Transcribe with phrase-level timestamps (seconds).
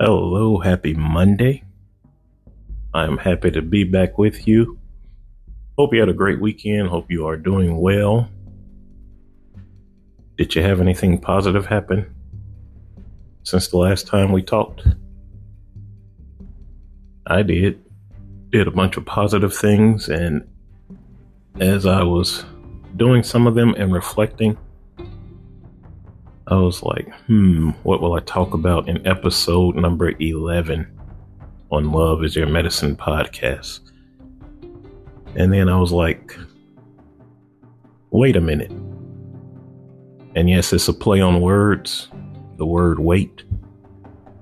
[0.00, 1.64] Hello, happy Monday.
[2.94, 4.78] I'm happy to be back with you.
[5.76, 6.88] Hope you had a great weekend.
[6.88, 8.30] Hope you are doing well.
[10.36, 12.14] Did you have anything positive happen
[13.42, 14.86] since the last time we talked?
[17.26, 17.84] I did.
[18.50, 20.48] Did a bunch of positive things, and
[21.58, 22.44] as I was
[22.96, 24.58] doing some of them and reflecting,
[26.50, 30.86] I was like, hmm, what will I talk about in episode number 11
[31.70, 33.80] on Love is Your Medicine podcast?
[35.36, 36.34] And then I was like,
[38.10, 38.70] wait a minute.
[40.34, 42.08] And yes, it's a play on words,
[42.56, 43.44] the word wait,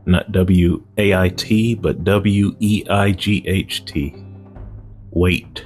[0.05, 4.15] not W A I T, but W E I G H T.
[5.11, 5.65] Wait.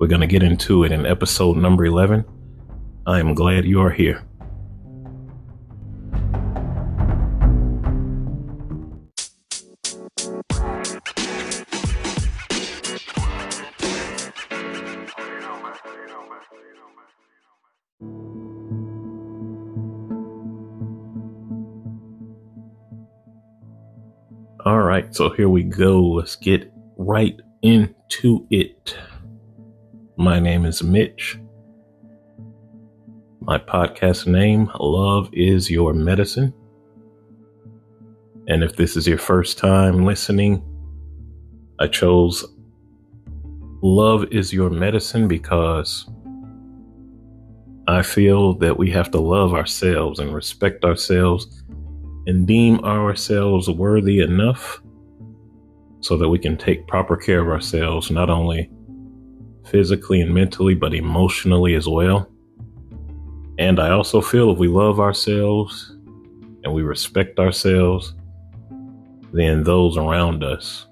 [0.00, 2.24] We're going to get into it in episode number 11.
[3.06, 4.26] I am glad you are here.
[24.96, 26.00] Right, so here we go.
[26.02, 28.96] Let's get right into it.
[30.16, 31.38] My name is Mitch.
[33.42, 36.54] My podcast name, Love is Your Medicine.
[38.48, 40.64] And if this is your first time listening,
[41.78, 42.46] I chose
[43.82, 46.08] Love is Your Medicine because
[47.86, 51.62] I feel that we have to love ourselves and respect ourselves
[52.26, 54.80] and deem ourselves worthy enough
[56.00, 58.70] so that we can take proper care of ourselves, not only
[59.66, 62.30] physically and mentally, but emotionally as well.
[63.58, 65.96] And I also feel if we love ourselves
[66.62, 68.14] and we respect ourselves,
[69.32, 70.86] then those around us,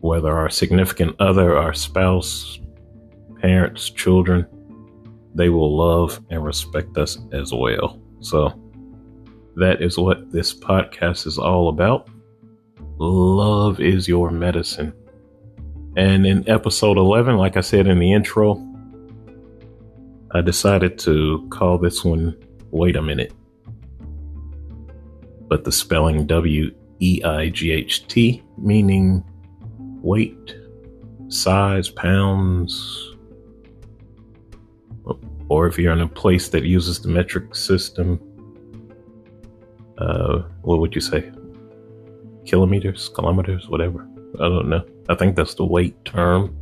[0.00, 2.58] whether our significant other, our spouse,
[3.40, 4.46] parents, children,
[5.34, 8.00] they will love and respect us as well.
[8.20, 8.62] So,
[9.56, 12.08] that is what this podcast is all about.
[12.98, 14.92] Love is your medicine.
[15.96, 18.62] And in episode 11, like I said in the intro,
[20.32, 22.36] I decided to call this one
[22.70, 23.32] Wait a Minute.
[25.48, 29.22] But the spelling W E I G H T, meaning
[30.02, 30.56] weight,
[31.28, 33.14] size, pounds,
[35.48, 38.20] or if you're in a place that uses the metric system,
[39.98, 41.30] uh, what would you say?
[42.46, 44.08] Kilometers, kilometers, whatever.
[44.36, 44.84] I don't know.
[45.08, 46.56] I think that's the weight term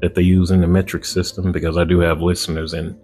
[0.00, 2.98] that they use in the metric system because I do have listeners in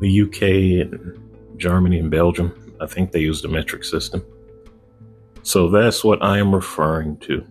[0.00, 0.42] the UK
[0.86, 1.18] and
[1.56, 2.74] Germany and Belgium.
[2.80, 4.24] I think they use the metric system.
[5.42, 7.44] So that's what I am referring to.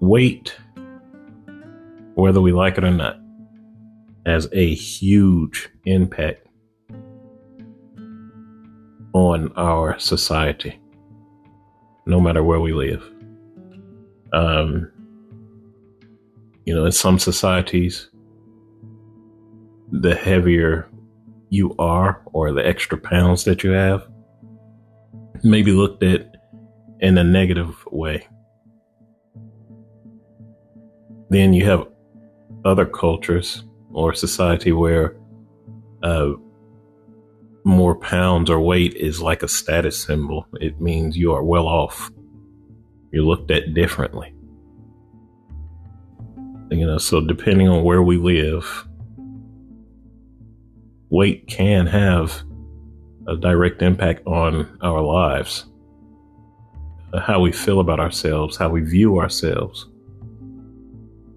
[0.00, 0.54] Weight,
[2.14, 3.18] whether we like it or not,
[4.26, 6.43] has a huge impact
[9.14, 10.78] on our society,
[12.04, 13.02] no matter where we live.
[14.32, 14.90] Um,
[16.66, 18.10] you know, in some societies,
[19.92, 20.88] the heavier
[21.50, 24.06] you are or the extra pounds that you have
[25.44, 26.34] may be looked at
[27.00, 28.26] in a negative way.
[31.30, 31.86] Then you have
[32.64, 35.16] other cultures or society where
[36.02, 36.32] uh,
[37.64, 40.46] more pounds or weight is like a status symbol.
[40.60, 42.10] It means you are well off.
[43.10, 44.34] You're looked at differently.
[46.70, 48.86] You know, so depending on where we live,
[51.08, 52.42] weight can have
[53.26, 55.66] a direct impact on our lives,
[57.12, 59.88] uh, how we feel about ourselves, how we view ourselves,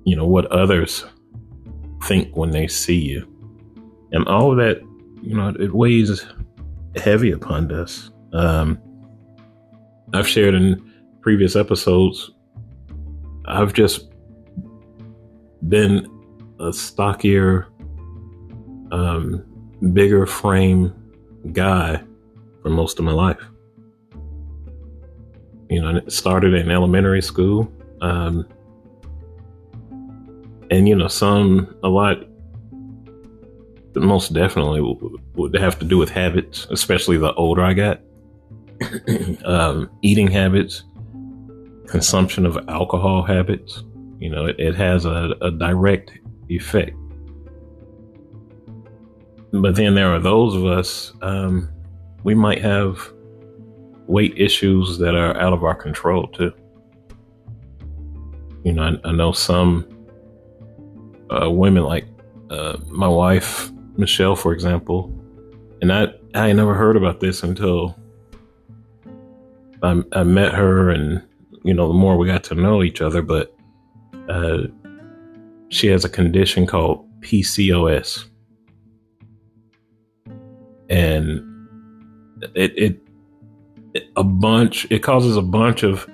[0.03, 1.05] you know, what others
[2.03, 3.28] think when they see you.
[4.11, 4.81] And all that
[5.28, 6.26] you know, it weighs
[6.96, 8.12] heavy upon us.
[8.32, 8.79] Um,
[10.14, 12.32] I've shared in previous episodes,
[13.46, 14.09] I've just
[15.68, 16.08] been
[16.62, 17.68] a stockier,
[18.94, 19.44] um,
[19.91, 20.94] bigger frame
[21.52, 22.02] guy
[22.62, 23.41] for most of my life.
[25.70, 27.70] You know, it started in elementary school.
[28.00, 28.47] Um,
[30.72, 32.24] and, you know, some, a lot
[34.02, 34.82] most definitely
[35.35, 38.02] would have to do with habits, especially the older I got.
[39.46, 40.84] um, eating habits,
[41.88, 43.84] consumption of alcohol habits.
[44.20, 46.11] You know, it, it has a, a direct
[46.49, 46.96] effect.
[49.52, 51.70] But then there are those of us um,
[52.23, 53.11] we might have
[54.08, 56.52] weight issues that are out of our control too.
[58.64, 59.88] You know, I, I know some
[61.29, 62.05] uh, women like
[62.50, 65.11] uh, my wife Michelle, for example,
[65.82, 67.97] and I I never heard about this until
[69.84, 71.22] I, I met her, and
[71.64, 73.55] you know, the more we got to know each other, but
[74.29, 74.64] uh,
[75.70, 78.26] she has a condition called PCOS,
[80.90, 81.43] and
[82.55, 83.02] it, it,
[83.93, 86.08] it a bunch it causes a bunch of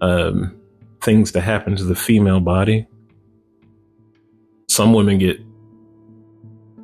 [0.00, 0.54] um,
[1.00, 2.86] things to happen to the female body.
[4.68, 5.40] Some women get,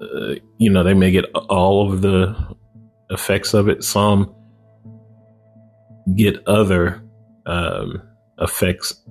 [0.03, 2.35] uh, you know, they may get all of the
[3.11, 3.85] effects of it.
[3.85, 4.35] Some
[6.17, 7.03] get other
[7.47, 8.03] um,
[8.39, 9.03] effects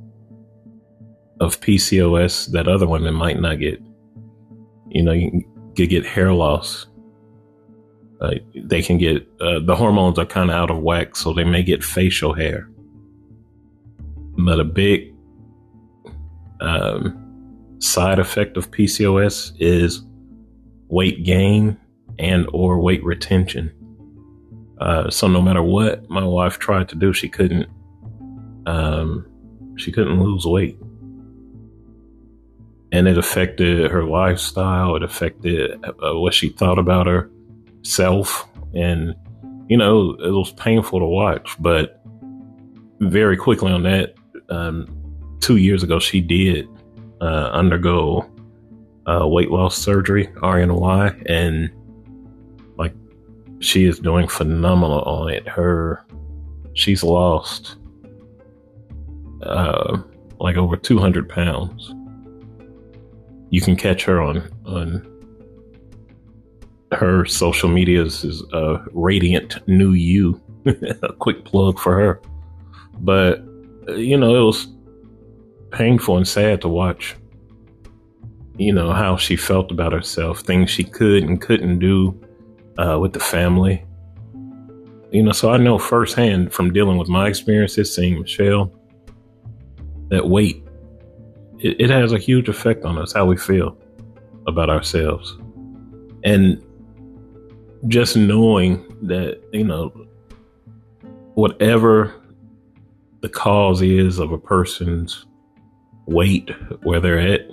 [1.40, 3.82] of PCOS that other women might not get.
[4.90, 5.44] You know, you
[5.76, 6.88] could get hair loss.
[8.20, 11.44] Uh, they can get uh, the hormones are kind of out of whack, so they
[11.44, 12.70] may get facial hair.
[14.38, 15.14] But a big
[16.60, 20.04] um, side effect of PCOS is
[20.92, 21.78] weight gain
[22.20, 23.72] and or weight retention.
[24.80, 27.68] Uh, so no matter what my wife tried to do, she couldn't.
[28.68, 29.26] Um,
[29.78, 30.78] she couldn't lose weight,
[32.92, 34.96] and it affected her lifestyle.
[34.96, 39.16] It affected uh, what she thought about herself, and
[39.68, 41.56] you know it was painful to watch.
[41.60, 42.04] But
[43.00, 44.16] very quickly on that,
[44.50, 44.88] um,
[45.40, 46.68] two years ago, she did
[47.22, 48.31] uh, undergo
[49.12, 51.70] uh, weight loss surgery, RNY, and
[52.78, 52.94] like
[53.60, 55.48] she is doing phenomenal on it.
[55.48, 56.06] Her,
[56.74, 57.78] she's lost
[59.44, 59.98] uh,
[60.40, 61.94] like over 200 pounds.
[63.50, 65.08] You can catch her on on
[66.94, 70.42] her social medias is uh, radiant new you.
[71.02, 72.22] a quick plug for her,
[73.00, 73.44] but
[73.88, 74.68] you know it was
[75.72, 77.16] painful and sad to watch.
[78.62, 82.20] You know how she felt about herself, things she could and couldn't do
[82.78, 83.84] uh, with the family.
[85.12, 88.72] You know, so I know firsthand from dealing with my experiences, seeing Michelle,
[90.10, 90.64] that weight
[91.62, 93.78] it, it has a huge effect on us, how we feel
[94.48, 95.38] about ourselves,
[96.24, 96.62] and
[97.88, 99.90] just knowing that you know
[101.36, 102.14] whatever
[103.22, 105.26] the cause is of a person's
[106.08, 106.50] weight
[106.84, 107.51] where they're at.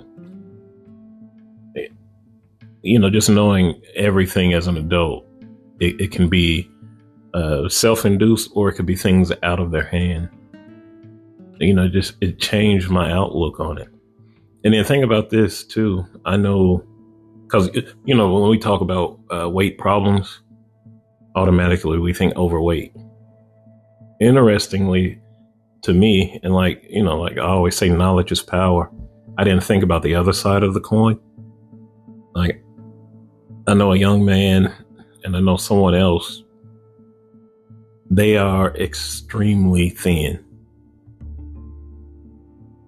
[2.89, 5.23] You know, just knowing everything as an adult,
[5.79, 6.67] it, it can be
[7.35, 10.29] uh, self induced or it could be things out of their hand.
[11.59, 13.89] You know, just it changed my outlook on it.
[14.63, 16.83] And the thing about this too, I know
[17.43, 17.69] because,
[18.05, 20.41] you know, when we talk about uh, weight problems,
[21.35, 22.91] automatically we think overweight.
[24.19, 25.21] Interestingly,
[25.83, 28.91] to me, and like, you know, like I always say, knowledge is power.
[29.37, 31.19] I didn't think about the other side of the coin.
[32.33, 32.63] Like,
[33.67, 34.73] I know a young man
[35.23, 36.43] and I know someone else,
[38.09, 40.43] they are extremely thin.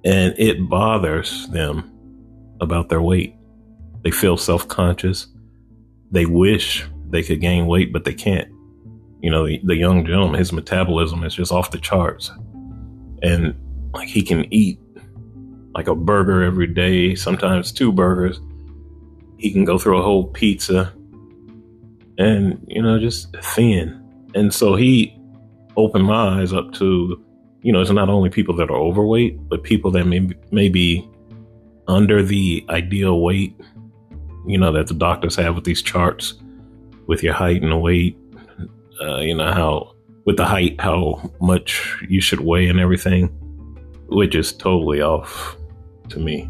[0.03, 1.91] And it bothers them
[2.59, 3.35] about their weight.
[4.03, 5.27] They feel self conscious.
[6.11, 8.49] They wish they could gain weight, but they can't.
[9.21, 12.31] You know, the, the young gentleman, his metabolism is just off the charts
[13.21, 13.55] and
[13.93, 14.79] like he can eat
[15.73, 18.39] like a burger every day, sometimes two burgers.
[19.41, 20.93] He can go through a whole pizza
[22.19, 23.99] and, you know, just thin.
[24.35, 25.19] And so he
[25.75, 27.19] opened my eyes up to,
[27.63, 31.09] you know, it's not only people that are overweight, but people that may, may be
[31.87, 33.59] under the ideal weight,
[34.45, 36.35] you know, that the doctors have with these charts
[37.07, 38.15] with your height and weight,
[39.01, 39.95] uh, you know, how
[40.25, 43.25] with the height, how much you should weigh and everything,
[44.07, 45.57] which is totally off
[46.09, 46.47] to me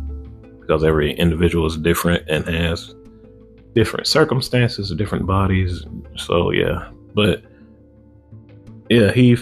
[0.72, 2.96] because every individual is different and has
[3.76, 5.84] different circumstances, different bodies.
[6.16, 7.44] So, yeah, but
[8.90, 9.36] yeah, he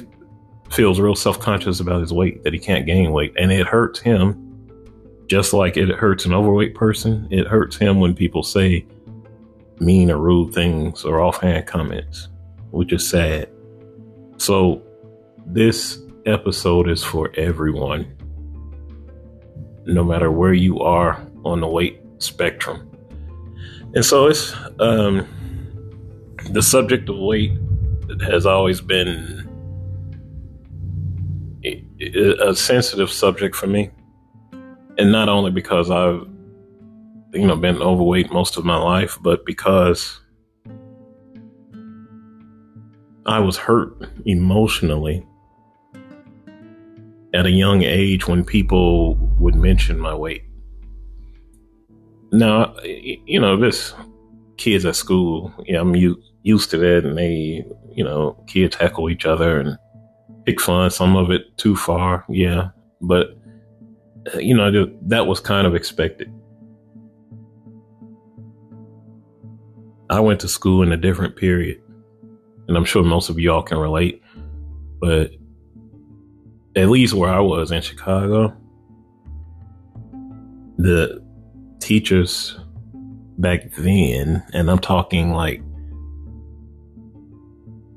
[0.71, 3.99] feels real self conscious about his weight, that he can't gain weight, and it hurts
[3.99, 4.43] him
[5.27, 7.27] just like it hurts an overweight person.
[7.29, 8.87] It hurts him when people say
[9.79, 12.27] mean or rude things or offhand comments,
[12.71, 13.47] which is sad.
[14.37, 14.81] So,
[15.45, 18.17] this episode is for everyone,
[19.85, 22.85] no matter where you are on the weight spectrum.
[23.95, 25.27] And so, it's um,
[26.51, 27.51] the subject of weight
[28.21, 29.47] has always been
[32.43, 33.91] a sensitive subject for me.
[34.97, 36.27] And not only because I've,
[37.33, 40.19] you know, been overweight most of my life, but because
[43.25, 45.25] I was hurt emotionally
[47.33, 50.43] at a young age when people would mention my weight.
[52.31, 53.93] Now, you know, this
[54.57, 55.95] kids at school, yeah, I'm
[56.43, 59.77] used to that, and they, you know, kids heckle each other and
[60.45, 60.89] pick fun.
[60.89, 62.69] Some of it too far, yeah,
[63.01, 63.37] but
[64.33, 66.31] uh, you know, that was kind of expected.
[70.09, 71.81] I went to school in a different period,
[72.67, 74.21] and I'm sure most of y'all can relate,
[74.99, 75.31] but
[76.75, 78.53] at least where I was in Chicago,
[80.77, 81.23] the
[81.79, 82.59] teachers
[83.37, 85.61] back then, and I'm talking like,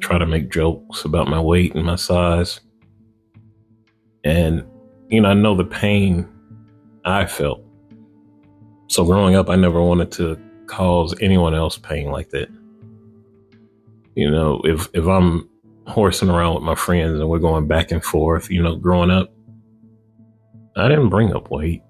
[0.00, 2.60] try to make jokes about my weight and my size.
[4.24, 4.64] And
[5.08, 6.28] you know i know the pain
[7.04, 7.62] i felt.
[8.88, 12.48] So growing up i never wanted to cause anyone else pain like that.
[14.14, 15.48] You know if if i'm
[15.86, 19.32] horsing around with my friends and we're going back and forth you know growing up
[20.76, 21.82] i didn't bring up weight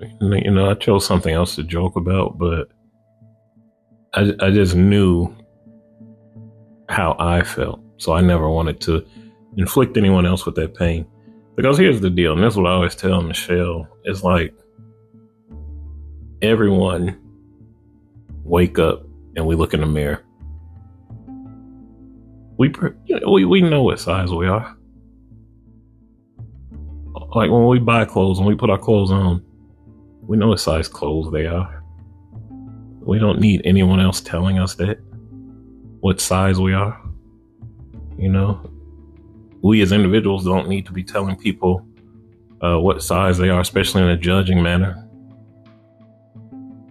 [0.00, 2.68] you know, I chose something else to joke about, but
[4.14, 5.34] I, I just knew
[6.88, 7.80] how I felt.
[7.98, 9.04] So I never wanted to
[9.56, 11.06] inflict anyone else with that pain.
[11.56, 13.86] Because here's the deal, and this is what I always tell Michelle.
[14.04, 14.54] It's like
[16.40, 17.20] everyone
[18.44, 19.04] wake up
[19.36, 20.24] and we look in the mirror.
[22.56, 22.72] We,
[23.26, 24.76] we, we know what size we are.
[27.34, 29.44] Like when we buy clothes and we put our clothes on,
[30.30, 31.82] we know what size clothes they are.
[33.00, 35.00] We don't need anyone else telling us that,
[35.98, 37.02] what size we are.
[38.16, 38.70] You know,
[39.60, 41.84] we as individuals don't need to be telling people
[42.60, 45.04] uh, what size they are, especially in a judging manner.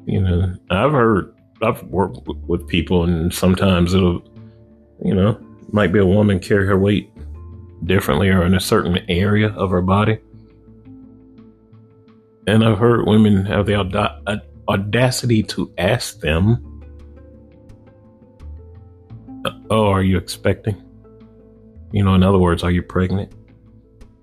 [0.06, 4.22] You know, I've heard, I've worked with people, and sometimes it'll,
[5.02, 5.40] you know,
[5.72, 7.10] might be a woman carry her weight
[7.86, 10.20] differently or in a certain area of her body.
[12.50, 13.76] And I've heard women have the
[14.68, 16.66] audacity to ask them,
[19.70, 20.84] Oh, are you expecting?
[21.92, 23.32] You know, in other words, are you pregnant?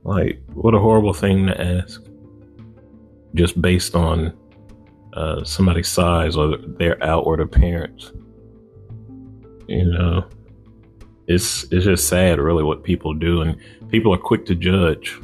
[0.02, 2.02] Like, what a horrible thing to ask.
[3.36, 4.36] Just based on
[5.12, 8.10] uh, somebody's size or their outward appearance.
[9.68, 10.26] You know,
[11.28, 13.56] it's it's just sad, really, what people do, and
[13.88, 15.16] people are quick to judge.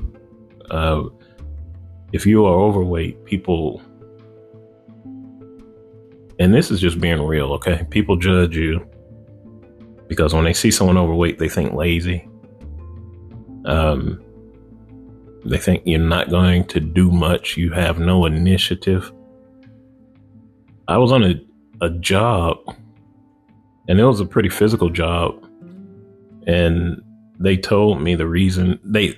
[0.71, 1.02] Uh,
[2.12, 3.83] if you are overweight, people,
[6.38, 7.87] and this is just being real, okay?
[7.90, 8.87] People judge you
[10.09, 12.28] because when they see someone overweight, they think lazy.
[13.64, 14.23] Um,
[15.45, 17.57] they think you're not going to do much.
[17.57, 19.11] You have no initiative.
[20.87, 21.35] I was on a,
[21.81, 22.59] a job,
[23.88, 25.49] and it was a pretty physical job.
[26.47, 27.02] And
[27.38, 29.16] they told me the reason they,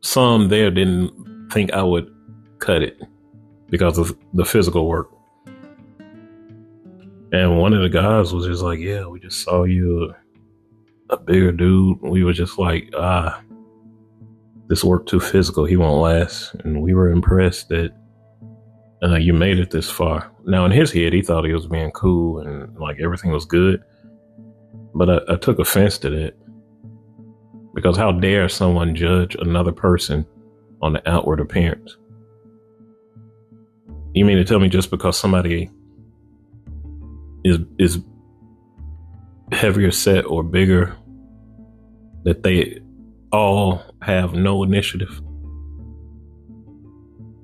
[0.00, 1.23] some there didn't
[1.54, 2.12] think I would
[2.58, 3.00] cut it
[3.70, 5.08] because of the physical work.
[7.32, 10.12] And one of the guys was just like, Yeah, we just saw you
[11.10, 12.00] a, bigger dude.
[12.02, 13.40] We were just like, Ah,
[14.66, 15.64] this work too physical.
[15.64, 16.54] He won't last.
[16.64, 17.92] And we were impressed that
[19.02, 20.30] uh, you made it this far.
[20.44, 23.82] Now, in his head, he thought he was being cool and like everything was good.
[24.92, 26.34] But I, I took offense to that
[27.74, 30.26] because how dare someone judge another person
[30.84, 31.96] on the outward appearance.
[34.12, 35.70] You mean to tell me just because somebody
[37.42, 38.00] is is
[39.50, 40.94] heavier set or bigger
[42.24, 42.80] that they
[43.32, 45.22] all have no initiative?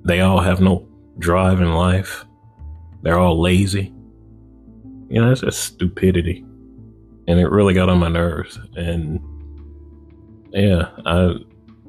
[0.05, 0.87] They all have no
[1.19, 2.27] drive in life.
[3.03, 3.93] They're all lazy.
[5.09, 6.45] You know, that's just stupidity.
[7.27, 8.59] And it really got on my nerves.
[8.77, 9.19] And
[10.53, 11.37] yeah, I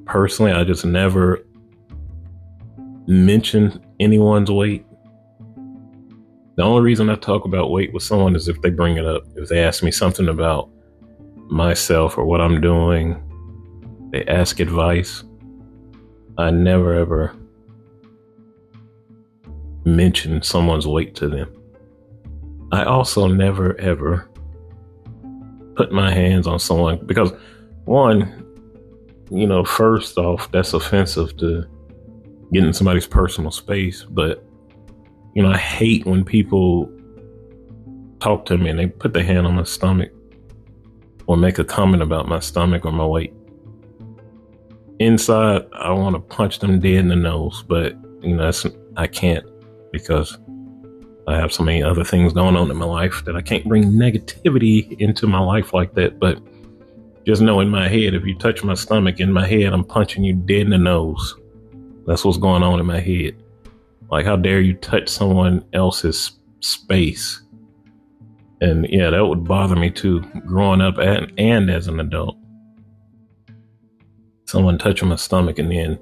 [0.06, 1.46] personally, I just never
[3.08, 4.86] mention anyone's weight.
[6.56, 9.24] The only reason I talk about weight with someone is if they bring it up.
[9.36, 10.70] If they ask me something about
[11.50, 13.22] myself or what I'm doing,
[14.12, 15.24] they ask advice.
[16.38, 17.36] I never ever
[19.86, 21.54] mention someone's weight to them.
[22.72, 24.30] I also never ever
[25.76, 27.32] put my hands on someone because
[27.86, 28.41] one,
[29.32, 31.66] you know, first off, that's offensive to
[32.52, 34.04] get in somebody's personal space.
[34.04, 34.46] But,
[35.34, 36.92] you know, I hate when people
[38.20, 40.12] talk to me and they put their hand on my stomach
[41.28, 43.34] or make a comment about my stomach or my weight.
[45.00, 48.52] Inside, I want to punch them dead in the nose, but, you know,
[48.98, 49.46] I can't
[49.94, 50.38] because
[51.28, 53.86] I have so many other things going on in my life that I can't bring
[53.94, 56.20] negativity into my life like that.
[56.20, 56.40] But
[57.26, 60.24] just know in my head, if you touch my stomach in my head, I'm punching
[60.24, 61.36] you dead in the nose.
[62.08, 63.42] That's what's going on in my head.
[64.10, 67.42] Like, how dare you touch someone else's space?
[68.60, 72.38] And yeah, that would bother me too, growing up and, and as an adult.
[74.46, 76.00] Someone touching my stomach and then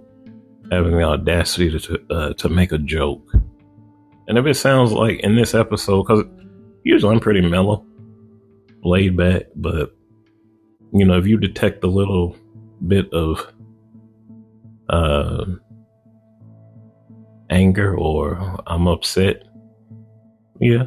[0.71, 3.31] having the audacity to uh, to make a joke.
[4.27, 6.23] And if it sounds like in this episode, because
[6.83, 7.85] usually I'm pretty mellow,
[8.83, 9.95] laid back, but
[10.91, 12.35] you know, if you detect a little
[12.87, 13.45] bit of
[14.89, 15.45] uh,
[17.49, 19.43] anger or I'm upset,
[20.59, 20.85] yeah,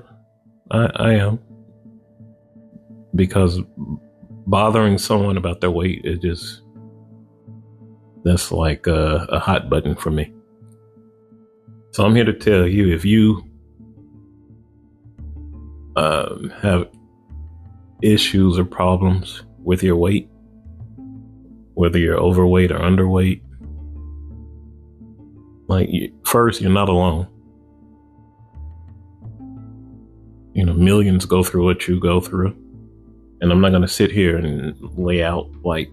[0.70, 1.38] I, I am.
[3.14, 3.60] Because
[4.46, 6.62] bothering someone about their weight is just,
[8.24, 10.32] that's like a, a hot button for me.
[11.92, 13.44] So I'm here to tell you if you
[15.96, 16.88] um, have
[18.02, 20.28] issues or problems with your weight,
[21.74, 23.42] whether you're overweight or underweight.
[25.68, 25.88] Like,
[26.24, 27.28] first, you're not alone.
[30.54, 32.56] You know, millions go through what you go through.
[33.40, 35.90] And I'm not going to sit here and lay out like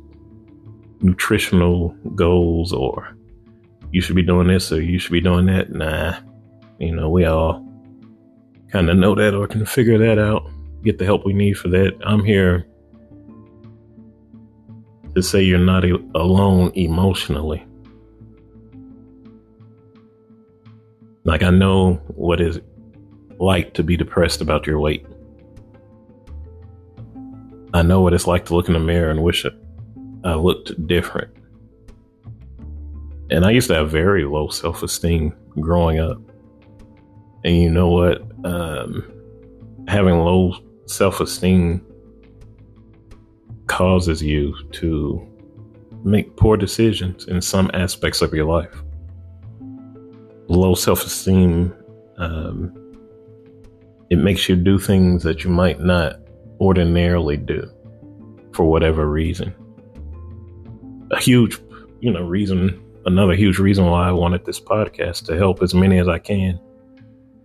[1.02, 3.16] nutritional goals or
[3.92, 5.72] you should be doing this or you should be doing that.
[5.72, 6.20] Nah,
[6.80, 7.66] you know, we all
[8.72, 10.48] kind of know that or can figure that out,
[10.84, 11.98] get the help we need for that.
[12.06, 12.68] I'm here
[15.22, 15.84] to say you're not
[16.16, 17.66] alone emotionally.
[21.24, 22.60] Like, I know what it's
[23.38, 25.06] like to be depressed about your weight.
[27.74, 29.46] I know what it's like to look in the mirror and wish
[30.24, 31.32] I looked different.
[33.30, 36.20] And I used to have very low self esteem growing up.
[37.44, 38.22] And you know what?
[38.44, 39.12] Um,
[39.88, 40.56] having low
[40.88, 41.86] self esteem
[43.70, 45.26] causes you to
[46.04, 48.76] make poor decisions in some aspects of your life.
[50.48, 51.74] Low self esteem,
[52.18, 52.74] um,
[54.10, 56.20] it makes you do things that you might not
[56.60, 57.72] ordinarily do
[58.54, 59.54] for whatever reason.
[61.12, 61.58] A huge,
[62.02, 66.00] you know, reason, another huge reason why I wanted this podcast to help as many
[66.00, 66.60] as I can,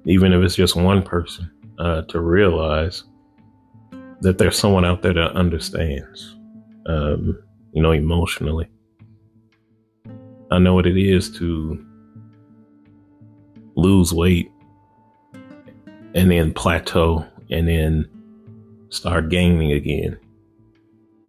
[0.06, 3.04] even if it's just one person, uh, to realize
[4.24, 6.34] that there's someone out there that understands,
[6.86, 7.38] um,
[7.72, 8.66] you know, emotionally.
[10.50, 11.84] I know what it is to
[13.76, 14.50] lose weight
[16.14, 18.08] and then plateau and then
[18.88, 20.18] start gaining again.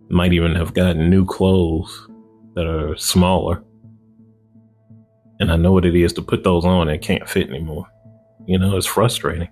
[0.09, 2.07] Might even have gotten new clothes
[2.53, 3.61] that are smaller.
[5.41, 7.87] And I know what it is to put those on and can't fit anymore.
[8.45, 9.49] You know, it's frustrating.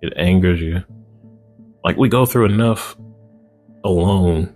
[0.00, 0.84] It angers you.
[1.84, 2.96] Like we go through enough
[3.84, 4.54] alone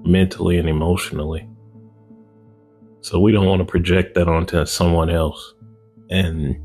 [0.00, 1.48] mentally and emotionally.
[3.00, 5.54] So we don't want to project that onto someone else
[6.10, 6.56] and,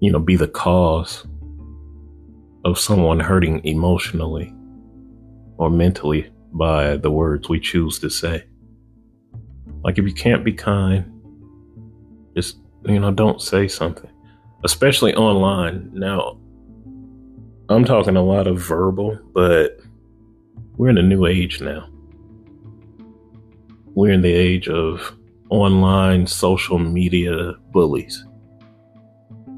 [0.00, 1.26] you know, be the cause
[2.64, 4.54] of someone hurting emotionally
[5.56, 8.44] or mentally by the words we choose to say.
[9.82, 11.04] Like if you can't be kind,
[12.36, 14.10] just, you know, don't say something,
[14.64, 15.90] especially online.
[15.92, 16.38] Now,
[17.70, 19.80] I'm talking a lot of verbal, but
[20.76, 21.88] we're in a new age now.
[23.94, 25.16] We're in the age of
[25.48, 28.24] online social media bullies.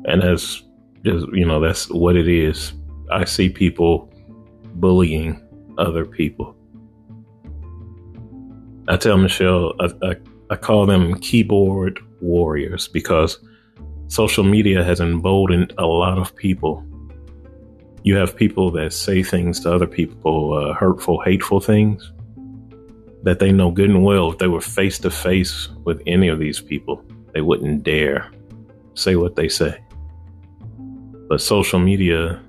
[0.05, 0.63] And that's
[1.05, 2.73] just, you know, that's what it is.
[3.11, 4.13] I see people
[4.77, 5.43] bullying
[5.79, 6.55] other people.
[8.87, 10.17] I tell Michelle, I, I,
[10.51, 13.39] I call them keyboard warriors because
[14.07, 16.85] social media has emboldened a lot of people.
[18.07, 22.13] You have people that say things to other people, uh, hurtful, hateful things
[23.25, 26.39] that they know good and well if they were face to face with any of
[26.39, 28.31] these people, they wouldn't dare
[28.95, 29.83] say what they say.
[31.29, 32.41] But social media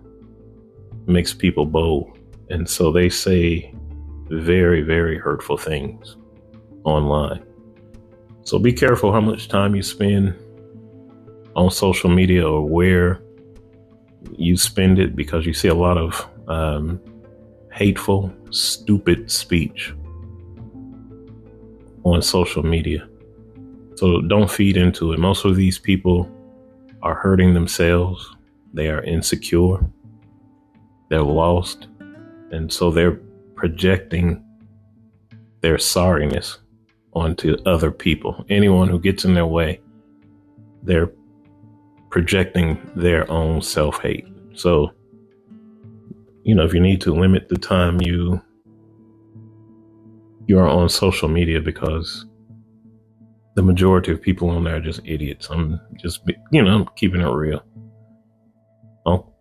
[1.08, 2.20] makes people bold.
[2.52, 3.74] And so they say
[4.30, 6.17] very, very hurtful things
[6.84, 7.43] online.
[8.43, 10.36] So be careful how much time you spend
[11.56, 13.24] on social media or where
[14.37, 16.99] you spend it because you see a lot of um,
[17.71, 19.93] hateful, stupid speech
[22.03, 23.07] on social media.
[23.95, 25.19] So don't feed into it.
[25.19, 26.31] Most of these people
[27.01, 28.35] are hurting themselves,
[28.73, 29.79] they are insecure,
[31.09, 31.87] they're lost,
[32.51, 33.19] and so they're
[33.55, 34.43] projecting
[35.61, 36.57] their sorriness
[37.13, 38.45] onto other people.
[38.49, 39.81] Anyone who gets in their way,
[40.83, 41.11] they're
[42.10, 44.28] projecting their own self hate.
[44.54, 44.91] So,
[46.43, 48.41] you know, if you need to limit the time you
[50.48, 52.26] you're on social media because
[53.56, 55.50] the majority of people on there are just idiots.
[55.50, 57.63] I'm just, you know, I'm keeping it real.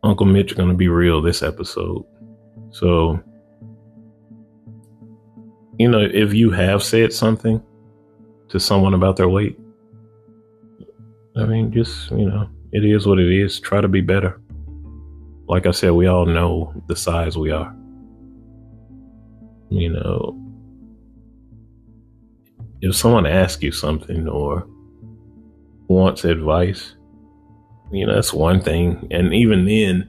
[0.03, 2.05] Uncle Mitch going to be real this episode.
[2.71, 3.21] So,
[5.79, 7.63] you know, if you have said something
[8.49, 9.59] to someone about their weight,
[11.37, 13.59] I mean, just, you know, it is what it is.
[13.59, 14.39] Try to be better.
[15.49, 17.75] Like I said, we all know the size we are.
[19.71, 20.39] You know,
[22.83, 24.69] if someone asks you something or
[25.89, 26.95] wants advice,
[27.93, 29.09] you know, that's one thing.
[29.11, 30.07] And even then,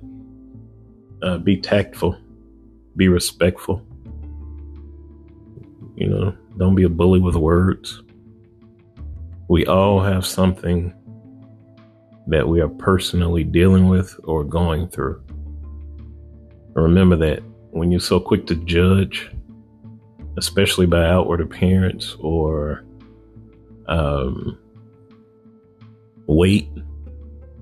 [1.22, 2.18] uh, be tactful,
[2.98, 3.82] be respectful.
[5.96, 8.04] You know, don't be a bully with words.
[9.48, 10.94] We all have something
[12.28, 15.22] that we are personally dealing with or going through.
[16.74, 19.32] Remember that when you're so quick to judge,
[20.38, 22.86] especially by outward appearance or
[23.88, 24.60] um,
[26.28, 26.70] weight,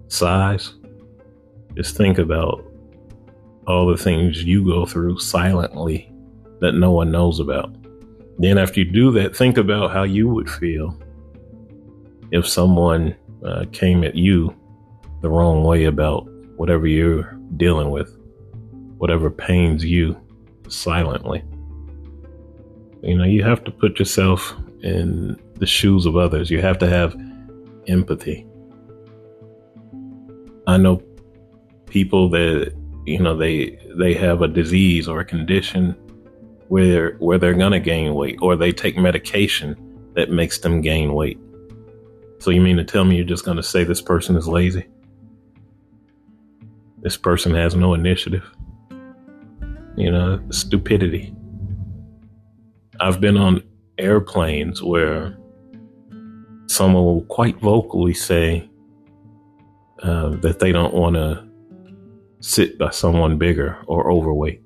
[0.07, 0.73] size.
[1.75, 2.63] Just think about
[3.67, 6.11] all the things you go through silently
[6.61, 7.75] that no one knows about.
[8.37, 10.97] Then, after you do that, think about how you would feel
[12.31, 13.15] if someone
[13.45, 14.55] uh, came at you
[15.21, 16.27] the wrong way about
[16.57, 18.15] whatever you're dealing with,
[18.97, 20.19] whatever pains you
[20.67, 21.43] silently.
[23.01, 26.49] You know, you have to put yourself in the shoes of others.
[26.49, 27.15] You have to have
[27.87, 28.47] empathy.
[30.67, 31.01] I know
[31.85, 32.73] people that
[33.05, 35.91] you know they they have a disease or a condition
[36.67, 39.75] where where they're gonna gain weight or they take medication
[40.15, 41.39] that makes them gain weight.
[42.39, 44.85] So you mean to tell me you're just gonna say this person is lazy?
[46.99, 48.49] This person has no initiative.
[49.95, 51.33] You know, stupidity.
[52.99, 53.63] I've been on
[53.97, 55.37] airplanes where
[56.67, 58.69] someone will quite vocally say
[60.01, 61.47] uh, that they don't want to
[62.41, 64.61] sit by someone bigger or overweight.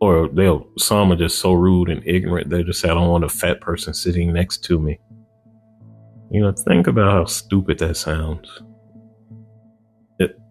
[0.00, 3.24] Or they'll, some are just so rude and ignorant, they just say, I don't want
[3.24, 4.98] a fat person sitting next to me.
[6.30, 8.48] You know, think about how stupid that sounds.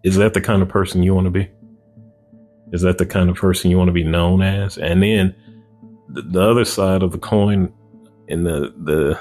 [0.04, 1.48] Is that the kind of person you want to be?
[2.72, 4.78] Is that the kind of person you want to be known as?
[4.78, 5.34] And then
[6.08, 7.72] the the other side of the coin
[8.28, 9.18] in the the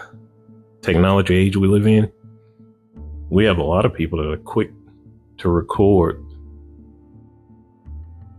[0.82, 2.12] technology age we live in,
[3.30, 4.72] we have a lot of people that are quick
[5.38, 6.24] to record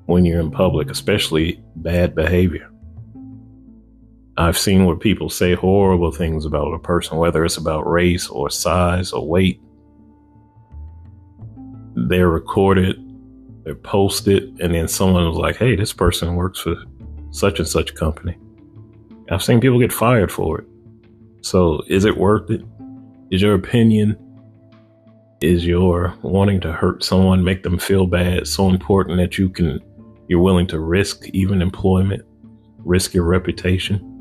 [0.06, 2.67] when you're in public, especially bad behavior.
[4.38, 8.48] I've seen where people say horrible things about a person, whether it's about race or
[8.50, 9.60] size or weight.
[11.96, 12.96] They're recorded,
[13.64, 16.76] they're posted, and then someone was like, hey, this person works for
[17.32, 18.38] such and such company.
[19.28, 20.68] I've seen people get fired for it.
[21.40, 22.62] So is it worth it?
[23.32, 24.16] Is your opinion,
[25.40, 29.80] is your wanting to hurt someone, make them feel bad so important that you can,
[30.28, 32.22] you're willing to risk even employment,
[32.84, 34.14] risk your reputation?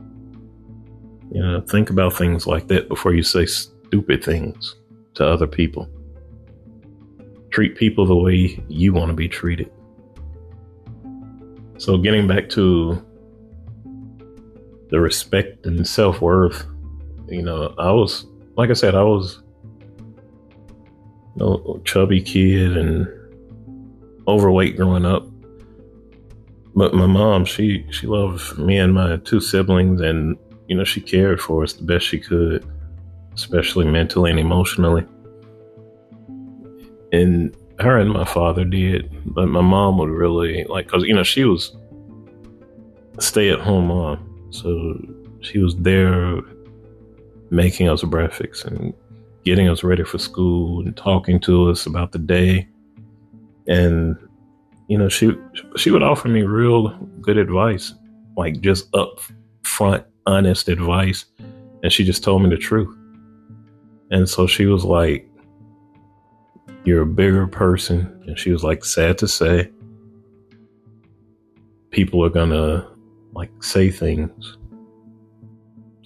[1.31, 4.75] You know, think about things like that before you say stupid things
[5.15, 5.89] to other people.
[7.49, 9.71] Treat people the way you want to be treated.
[11.77, 13.03] So, getting back to
[14.89, 16.65] the respect and self worth,
[17.27, 19.41] you know, I was, like I said, I was
[21.35, 23.07] no chubby kid and
[24.27, 25.27] overweight growing up.
[26.75, 30.37] But my mom, she she loved me and my two siblings, and
[30.67, 32.65] you know she cared for us the best she could,
[33.34, 35.06] especially mentally and emotionally.
[37.12, 41.23] And her and my father did, but my mom would really like because you know
[41.23, 41.75] she was
[43.19, 44.99] stay at home mom, so
[45.41, 46.41] she was there
[47.49, 48.93] making us breakfast and
[49.45, 52.67] getting us ready for school and talking to us about the day.
[53.67, 54.17] And
[54.88, 55.34] you know, she
[55.75, 56.89] she would offer me real
[57.21, 57.93] good advice,
[58.36, 59.19] like just up
[59.63, 61.25] front, honest advice,
[61.81, 62.95] and she just told me the truth.
[64.11, 65.27] And so she was like,
[66.85, 69.71] "You're a bigger person," and she was like, "Sad to say,
[71.89, 72.87] people are gonna
[73.33, 74.57] like say things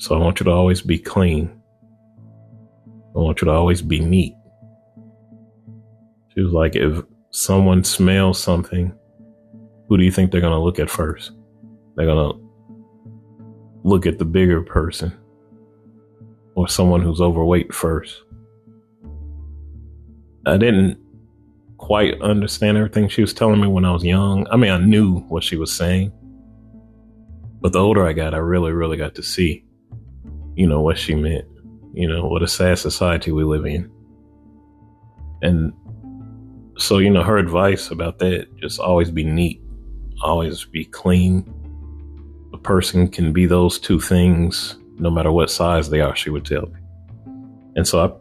[0.01, 1.61] so I want you to always be clean.
[3.15, 4.33] I want you to always be neat.
[6.33, 8.91] She was like, if someone smells something,
[9.87, 11.33] who do you think they're going to look at first?
[11.95, 12.40] They're going to
[13.83, 15.15] look at the bigger person
[16.55, 18.23] or someone who's overweight first.
[20.45, 20.97] I didn't
[21.77, 24.47] quite understand everything she was telling me when I was young.
[24.51, 26.11] I mean, I knew what she was saying,
[27.61, 29.63] but the older I got, I really, really got to see
[30.55, 31.45] you know, what she meant.
[31.93, 33.91] You know, what a sad society we live in.
[35.41, 35.73] And
[36.77, 39.61] so, you know, her advice about that just always be neat,
[40.21, 41.51] always be clean.
[42.63, 46.67] Person can be those two things no matter what size they are, she would tell
[46.67, 46.79] me.
[47.75, 48.11] And so I,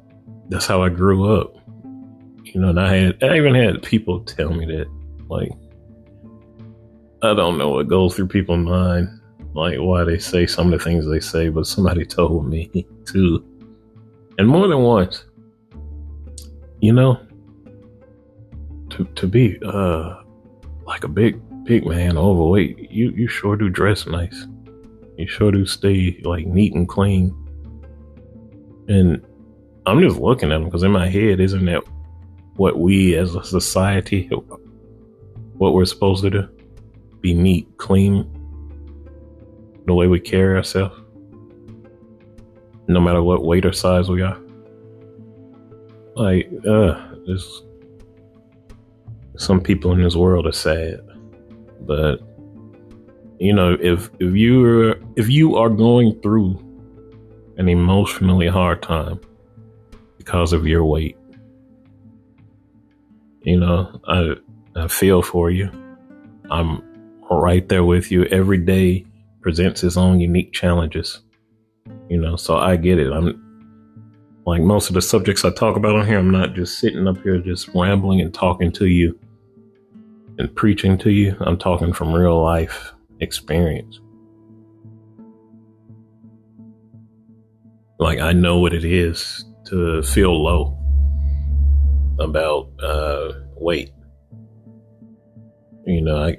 [0.49, 1.57] that's how I grew up.
[2.45, 4.87] You know, and I had, I even had people tell me that,
[5.29, 5.51] like,
[7.23, 9.21] I don't know what goes through people's mind
[9.55, 13.45] like why they say some of the things they say, but somebody told me too.
[14.39, 15.25] And more than once.
[16.81, 17.21] You know,
[18.91, 20.23] to to be uh
[20.87, 21.39] like a big
[21.71, 24.49] big man overweight, you you sure do dress nice.
[25.17, 27.33] You sure do stay like neat and clean.
[28.89, 29.25] And
[29.87, 31.85] I'm just looking at them because in my head, isn't that
[32.57, 34.29] what we as a society,
[35.59, 36.49] what we're supposed to do?
[37.21, 38.27] Be neat, clean,
[39.87, 41.01] the way we carry ourselves,
[42.89, 44.41] no matter what weight or size we are.
[46.17, 47.63] Like, uh, there's
[49.37, 51.01] some people in this world are sad,
[51.81, 52.21] but
[53.39, 56.59] you know, if if you're if you are going through
[57.57, 59.19] an emotionally hard time
[60.19, 61.17] because of your weight,
[63.43, 64.35] you know, I
[64.77, 65.71] I feel for you.
[66.51, 66.83] I'm
[67.31, 69.07] right there with you every day
[69.41, 71.21] presents its own unique challenges.
[72.09, 73.11] You know, so I get it.
[73.11, 73.47] I'm
[74.47, 77.23] like most of the subjects I talk about on here, I'm not just sitting up
[77.23, 79.19] here just rambling and talking to you
[80.41, 81.37] and preaching to you.
[81.41, 84.01] I'm talking from real life experience.
[87.99, 90.79] Like I know what it is to feel low
[92.19, 93.91] about uh, weight.
[95.87, 96.39] You know, I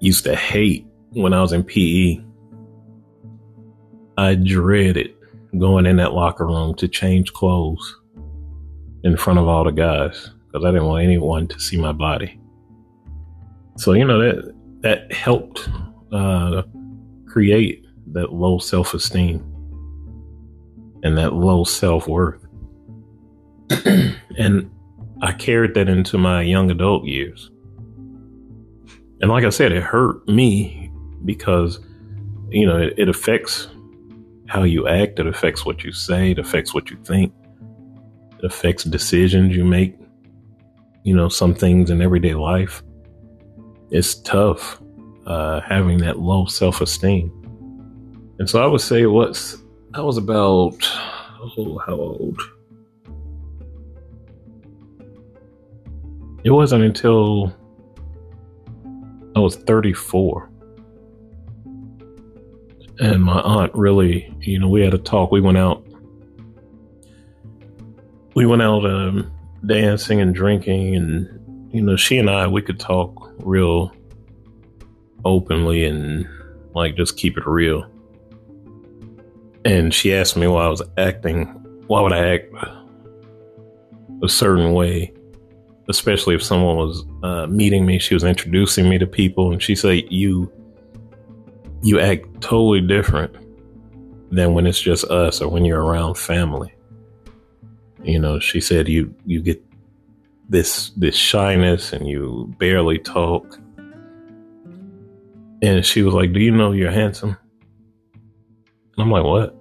[0.00, 2.20] used to hate when I was in PE,
[4.18, 5.14] I dreaded
[5.58, 7.96] going in that locker room to change clothes
[9.04, 12.39] in front of all the guys because I didn't want anyone to see my body.
[13.80, 15.66] So you know that that helped
[16.12, 16.64] uh,
[17.26, 19.40] create that low self esteem
[21.02, 22.44] and that low self worth,
[24.36, 24.70] and
[25.22, 27.50] I carried that into my young adult years.
[29.22, 30.92] And like I said, it hurt me
[31.24, 31.80] because
[32.50, 33.68] you know it, it affects
[34.46, 35.18] how you act.
[35.20, 36.32] It affects what you say.
[36.32, 37.32] It affects what you think.
[38.40, 39.96] It affects decisions you make
[41.02, 42.82] you know some things in everyday life
[43.90, 44.80] it's tough
[45.26, 47.30] uh, having that low self-esteem
[48.38, 49.56] and so i would say what's
[49.94, 50.76] i was about
[51.56, 52.40] oh how old
[56.44, 57.54] it wasn't until
[59.36, 60.50] i was 34
[63.00, 65.32] and my aunt really, you know, we had a talk.
[65.32, 65.82] We went out,
[68.34, 69.32] we went out um,
[69.66, 71.39] dancing and drinking, and
[71.72, 73.92] you know, she and I, we could talk real
[75.24, 76.28] openly and
[76.74, 77.86] like just keep it real.
[79.64, 81.46] And she asked me why I was acting.
[81.86, 82.54] Why would I act
[84.22, 85.12] a certain way?
[85.88, 89.74] Especially if someone was uh, meeting me, she was introducing me to people, and she
[89.74, 90.52] said, "You."
[91.82, 93.34] you act totally different
[94.30, 96.72] than when it's just us or when you're around family.
[98.02, 99.62] You know, she said you you get
[100.50, 103.58] this this shyness and you barely talk.
[105.62, 107.36] And she was like, "Do you know you're handsome?"
[108.12, 109.54] And I'm like, "What?"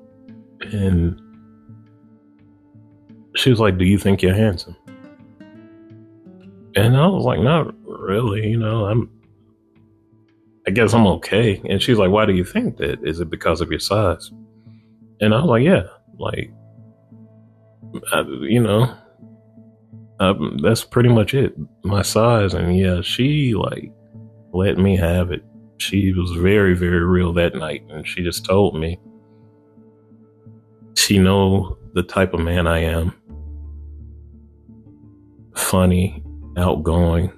[0.62, 1.22] And
[3.36, 4.76] she was like, "Do you think you're handsome?"
[6.76, 8.50] And I was like, "Not really.
[8.50, 9.10] You know, I'm.
[10.68, 13.00] I guess I'm okay." And she's like, "Why do you think that?
[13.04, 14.32] Is it because of your size?"
[15.22, 15.84] And I was like, "Yeah,
[16.18, 16.52] like,
[18.12, 18.96] I, you know,
[20.20, 21.56] um, that's pretty much it.
[21.84, 23.92] My size, and yeah, she like
[24.52, 25.44] let me have it.
[25.78, 29.00] She was very, very real that night, and she just told me
[30.98, 33.14] she know the type of man I am.
[35.56, 36.24] Funny,
[36.58, 37.32] outgoing,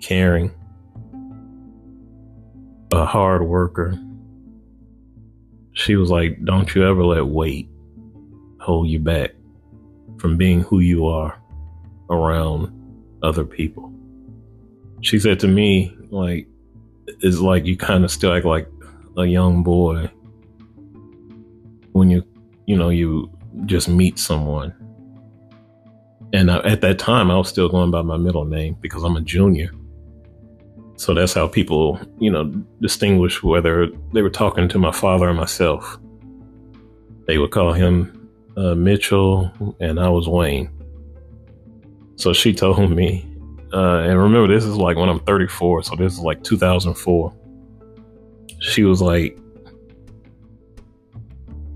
[0.00, 0.52] caring,
[2.92, 3.98] a hard worker.
[5.72, 7.68] She was like, "Don't you ever let weight
[8.60, 9.30] hold you back
[10.18, 11.40] from being who you are."
[12.10, 12.72] Around
[13.22, 13.92] other people.
[15.00, 16.48] She said to me, like,
[17.20, 18.68] it's like you kind of still act like
[19.16, 20.10] a young boy
[21.92, 22.22] when you,
[22.66, 23.30] you know, you
[23.64, 24.74] just meet someone.
[26.32, 29.16] And I, at that time, I was still going by my middle name because I'm
[29.16, 29.70] a junior.
[30.96, 32.44] So that's how people, you know,
[32.80, 35.98] distinguish whether they were talking to my father or myself.
[37.26, 40.70] They would call him uh, Mitchell, and I was Wayne.
[42.16, 43.26] So she told me,
[43.72, 47.32] uh, and remember, this is like when I'm 34, so this is like 2004.
[48.60, 49.38] She was like,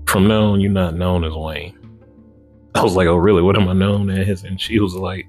[0.07, 1.77] from now on, you're not known as Wayne.
[2.75, 3.41] I was like, oh, really?
[3.41, 4.43] What am I known as?
[4.43, 5.27] And she was like,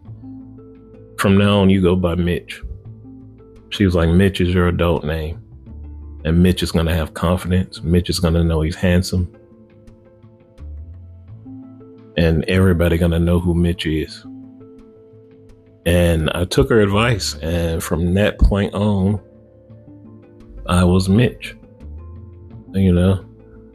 [1.18, 2.62] from now on, you go by Mitch.
[3.68, 5.38] She was like, Mitch is your adult name.
[6.24, 7.82] And Mitch is going to have confidence.
[7.82, 9.30] Mitch is going to know he's handsome.
[12.16, 14.24] And everybody going to know who Mitch is.
[15.84, 17.34] And I took her advice.
[17.36, 19.20] And from that point on,
[20.66, 21.56] I was Mitch,
[22.72, 23.24] you know,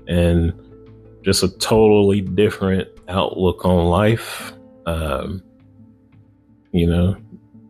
[0.08, 0.54] and
[1.24, 4.54] just a totally different outlook on life.
[4.86, 5.43] Um,
[6.72, 7.17] you know,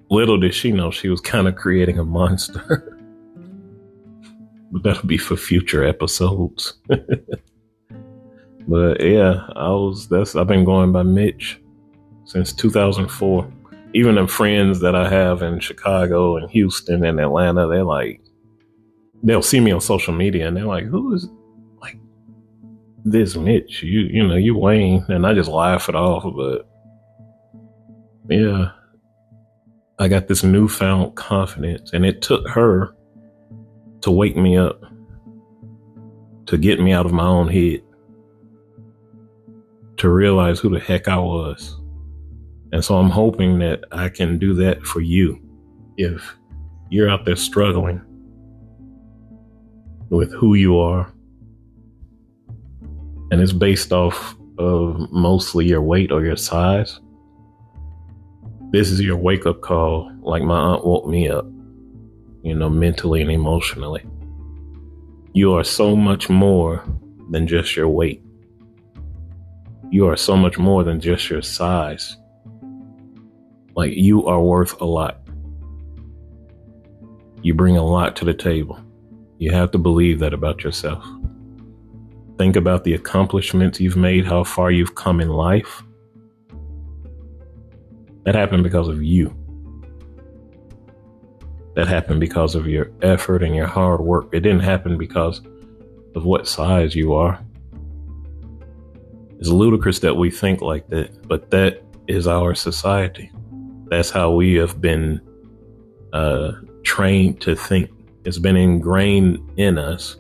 [0.10, 2.94] little did she know she was kind of creating a monster.
[4.72, 6.74] but that'll be for future episodes.
[8.68, 11.60] but yeah, I was that's I've been going by Mitch
[12.26, 13.52] since 2004
[13.98, 18.22] even the friends that I have in Chicago and Houston and Atlanta, they're like,
[19.24, 21.28] they'll see me on social media and they're like, who is
[21.82, 21.98] like
[23.04, 23.82] this Mitch?
[23.82, 25.04] You, you know, you Wayne.
[25.10, 26.32] And I just laugh it off.
[26.36, 26.68] But
[28.30, 28.70] yeah,
[29.98, 32.94] I got this newfound confidence and it took her
[34.02, 34.80] to wake me up,
[36.46, 37.82] to get me out of my own head,
[39.98, 41.77] to realize who the heck I was
[42.72, 45.40] and so I'm hoping that I can do that for you
[45.98, 46.36] if
[46.90, 48.02] you're out there struggling
[50.10, 51.12] with who you are.
[53.32, 57.00] And it's based off of mostly your weight or your size.
[58.72, 61.46] This is your wake up call, like my aunt woke me up,
[62.44, 64.06] you know, mentally and emotionally.
[65.34, 66.84] You are so much more
[67.30, 68.22] than just your weight.
[69.90, 72.18] You are so much more than just your size
[73.78, 75.22] like you are worth a lot.
[77.44, 78.80] You bring a lot to the table.
[79.38, 81.06] You have to believe that about yourself.
[82.40, 85.84] Think about the accomplishments you've made, how far you've come in life.
[88.24, 89.32] That happened because of you.
[91.76, 94.30] That happened because of your effort and your hard work.
[94.34, 95.40] It didn't happen because
[96.16, 97.40] of what size you are.
[99.38, 103.32] It's ludicrous that we think like that, but that is our society.
[103.90, 105.22] That's how we have been
[106.14, 106.52] uh,
[106.84, 107.90] trained to think.
[108.26, 110.18] It's been ingrained in us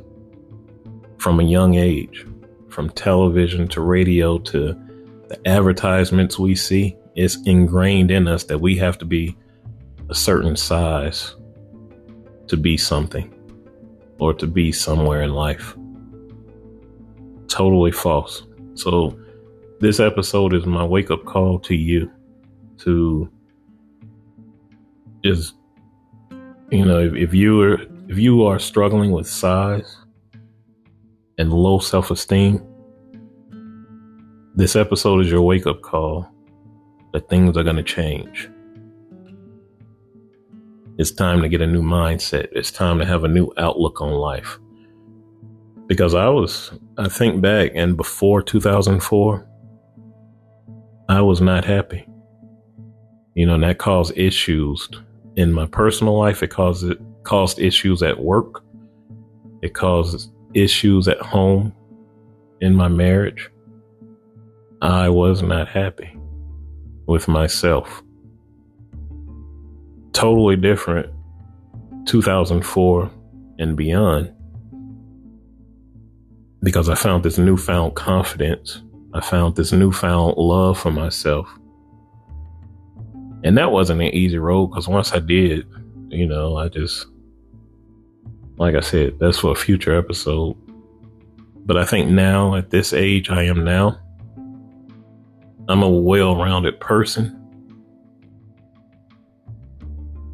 [1.17, 2.25] from a young age,
[2.69, 4.73] from television to radio to
[5.27, 6.95] the advertisements we see.
[7.15, 9.35] It's ingrained in us that we have to be
[10.09, 11.35] a certain size
[12.47, 13.33] to be something
[14.19, 15.75] or to be somewhere in life.
[17.47, 18.43] Totally false.
[18.75, 19.19] So,
[19.79, 22.09] this episode is my wake up call to you
[22.79, 23.29] to
[25.27, 25.53] is
[26.71, 29.97] you know if, if you are if you are struggling with size
[31.37, 32.65] and low self-esteem
[34.55, 36.27] this episode is your wake-up call
[37.13, 38.49] that things are going to change.
[40.97, 42.47] It's time to get a new mindset.
[42.51, 44.57] It's time to have a new outlook on life.
[45.85, 49.47] Because i was i think back and before 2004
[51.07, 52.05] I was not happy.
[53.35, 54.89] You know, and that caused issues
[55.37, 56.43] in my personal life.
[56.43, 58.63] It caused it caused issues at work.
[59.61, 61.73] It caused issues at home
[62.59, 63.49] in my marriage.
[64.81, 66.17] I was not happy
[67.05, 68.03] with myself.
[70.11, 71.13] Totally different
[72.05, 73.11] 2004
[73.59, 74.33] and beyond
[76.63, 78.81] because I found this newfound confidence.
[79.13, 81.47] I found this newfound love for myself.
[83.43, 85.67] And that wasn't an easy road because once I did,
[86.09, 87.05] you know, I just,
[88.57, 90.55] like I said, that's for a future episode.
[91.65, 93.99] But I think now, at this age I am now,
[95.67, 97.33] I'm a well rounded person.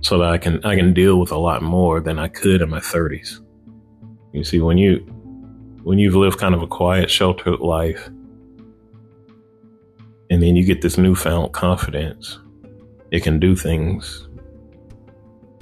[0.01, 2.69] So that I can I can deal with a lot more than I could in
[2.69, 3.39] my 30s.
[4.33, 4.97] You see, when you
[5.83, 8.09] when you've lived kind of a quiet, sheltered life,
[10.29, 12.39] and then you get this newfound confidence,
[13.13, 14.27] it can do things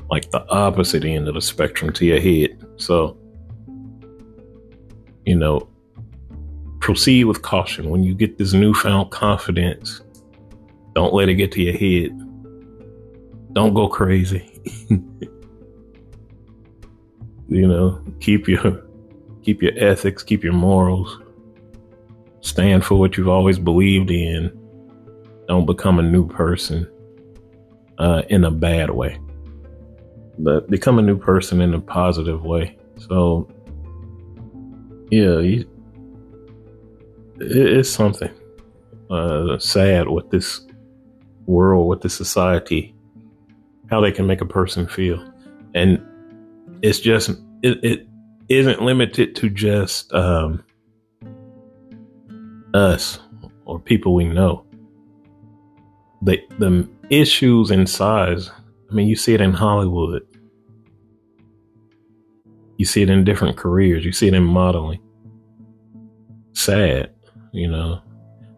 [0.10, 2.66] like the opposite end of the spectrum to your head.
[2.78, 3.18] So,
[5.26, 5.68] you know,
[6.80, 7.90] proceed with caution.
[7.90, 10.02] When you get this newfound confidence,
[10.96, 12.18] don't let it get to your head.
[13.54, 14.50] Don't go crazy.
[17.50, 18.82] you know, keep your
[19.44, 21.20] keep your ethics, keep your morals,
[22.40, 24.58] stand for what you've always believed in.
[25.50, 26.90] Don't become a new person
[28.02, 29.20] uh, in a bad way,
[30.40, 32.76] but become a new person in a positive way.
[32.98, 33.48] So,
[35.12, 35.70] yeah, you,
[37.40, 38.32] it, it's something
[39.12, 40.62] uh, sad with this
[41.46, 42.96] world, with this society,
[43.92, 45.24] how they can make a person feel,
[45.76, 46.04] and
[46.82, 47.30] it's just
[47.62, 48.08] it, it
[48.50, 50.64] isn't limited to just um,
[52.74, 53.20] us
[53.66, 54.66] or people we know.
[56.24, 58.50] The the issues in size.
[58.90, 60.24] I mean, you see it in Hollywood.
[62.78, 64.04] You see it in different careers.
[64.04, 65.02] You see it in modeling.
[66.54, 67.14] Sad,
[67.52, 68.02] you know.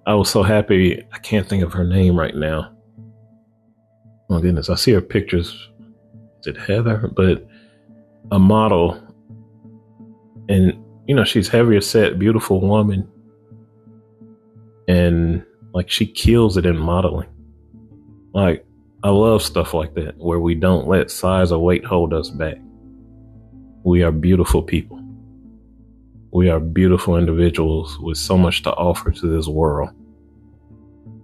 [0.05, 1.03] I was so happy.
[1.11, 2.71] I can't think of her name right now.
[4.29, 5.69] Oh goodness, I see her pictures.
[6.39, 7.09] Is it Heather?
[7.13, 7.45] But
[8.31, 9.01] a model
[10.49, 10.73] and
[11.07, 13.07] you know she's heavier set beautiful woman
[14.87, 17.29] and like she kills it in modeling
[18.33, 18.65] like
[19.03, 22.57] i love stuff like that where we don't let size or weight hold us back.
[23.83, 24.99] We are beautiful people.
[26.31, 29.89] We are beautiful individuals with so much to offer to this world.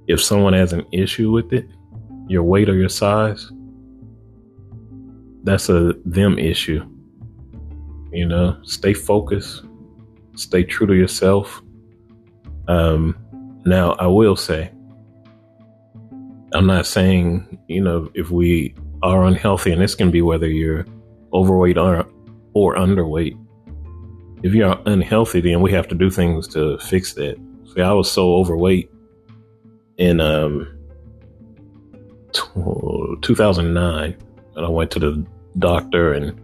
[0.08, 1.68] If someone has an issue with it
[2.28, 3.52] your weight or your size
[5.44, 6.86] that's a them issue.
[8.12, 9.64] You know, stay focused,
[10.36, 11.62] stay true to yourself.
[12.68, 13.18] Um,
[13.66, 14.72] now, I will say,
[16.54, 18.74] I'm not saying, you know, if we
[19.04, 20.86] are unhealthy, and this can be whether you're
[21.34, 22.08] overweight or,
[22.54, 23.38] or underweight.
[24.42, 27.38] If you're unhealthy, then we have to do things to fix that.
[27.74, 28.90] See, I was so overweight
[29.98, 30.68] in um,
[33.22, 34.18] 2009,
[34.56, 35.26] and I went to the
[35.58, 36.40] doctor and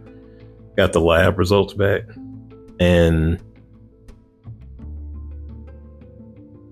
[0.76, 2.02] got the lab results back,
[2.78, 3.40] and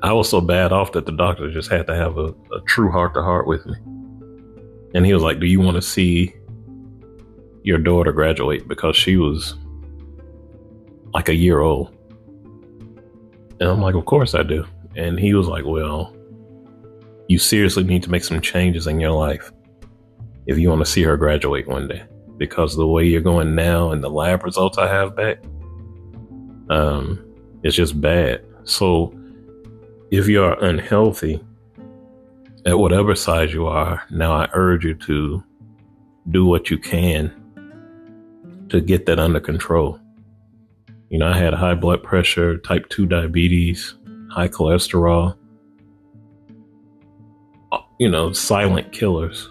[0.04, 2.90] I was so bad off that the doctor just had to have a, a true
[2.90, 3.74] heart to heart with me.
[4.94, 6.34] And he was like, Do you want to see
[7.62, 8.68] your daughter graduate?
[8.68, 9.54] Because she was
[11.14, 11.96] like a year old.
[13.60, 14.66] And I'm like, Of course I do.
[14.94, 16.14] And he was like, Well,
[17.28, 19.50] you seriously need to make some changes in your life
[20.46, 22.02] if you want to see her graduate one day
[22.36, 25.42] because the way you're going now and the lab results I have back,
[26.68, 27.24] um,
[27.62, 28.44] it's just bad.
[28.64, 29.18] So
[30.16, 31.42] if you are unhealthy
[32.64, 35.42] at whatever size you are, now I urge you to
[36.30, 37.32] do what you can
[38.68, 39.98] to get that under control.
[41.10, 43.96] You know, I had high blood pressure, type 2 diabetes,
[44.30, 45.36] high cholesterol,
[47.72, 49.50] uh, you know, silent killers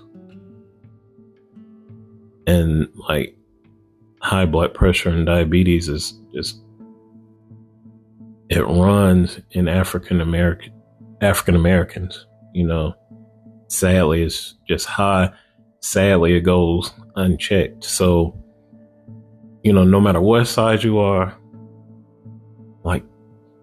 [2.47, 3.37] and like
[4.21, 6.62] high blood pressure and diabetes is just
[8.53, 10.73] it runs in African American
[11.21, 12.25] African Americans.
[12.53, 12.93] You know,
[13.67, 15.31] sadly, it's just high.
[15.81, 17.83] Sadly, it goes unchecked.
[17.83, 18.37] So,
[19.63, 21.35] you know, no matter what size you are,
[22.83, 23.03] like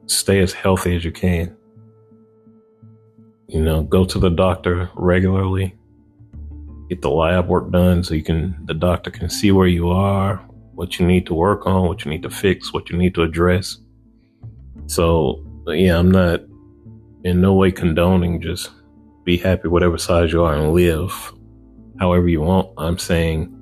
[0.06, 1.56] stay as healthy as you can.
[3.48, 5.76] You know, go to the doctor regularly
[6.90, 10.36] get the lab work done so you can the doctor can see where you are,
[10.74, 13.22] what you need to work on, what you need to fix, what you need to
[13.22, 13.78] address.
[14.90, 16.40] So yeah, I'm not
[17.22, 18.72] in no way condoning just
[19.22, 21.32] be happy whatever size you are and live
[22.00, 22.70] however you want.
[22.76, 23.56] I'm saying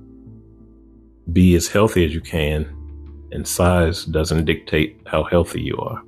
[1.30, 2.64] be as healthy as you can,
[3.30, 6.02] and size doesn't dictate how healthy you are.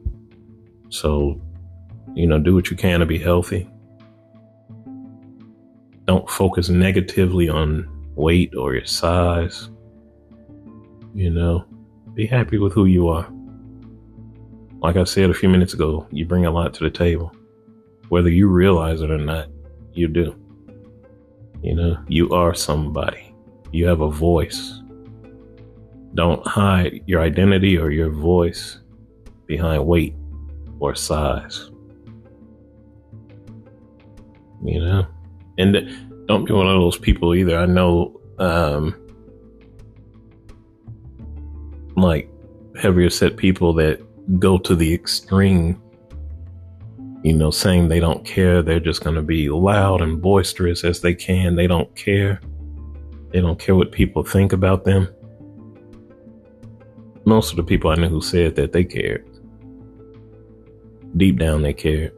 [0.89, 1.39] So,
[2.15, 3.69] you know, do what you can to be healthy.
[6.07, 9.69] Don't focus negatively on weight or your size.
[11.15, 11.67] You know,
[12.15, 13.31] be happy with who you are.
[14.83, 17.35] Like I said a few minutes ago, you bring a lot to the table.
[18.09, 19.49] Whether you realize it or not,
[19.93, 20.35] you do.
[21.63, 23.35] You know, you are somebody.
[23.73, 24.81] You have a voice.
[26.15, 28.79] Don't hide your identity or your voice
[29.47, 30.15] behind weight
[30.81, 31.71] or size.
[34.65, 35.07] You know?
[35.59, 37.59] And don't be one of those people either.
[37.59, 38.97] I know, um,
[41.97, 42.31] like
[42.81, 44.01] heavier set people that
[44.39, 45.81] go to the extreme
[47.23, 48.63] you know, saying they don't care.
[48.63, 51.55] They're just going to be loud and boisterous as they can.
[51.55, 52.41] They don't care.
[53.31, 55.09] They don't care what people think about them.
[57.25, 59.27] Most of the people I knew who said that they cared.
[61.17, 62.13] Deep down, they cared.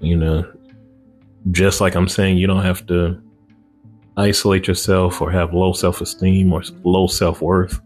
[0.00, 0.52] You know,
[1.52, 3.20] just like I'm saying, you don't have to
[4.16, 7.80] isolate yourself or have low self esteem or low self worth.